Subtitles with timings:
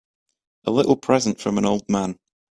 [0.65, 2.17] A little present from old man.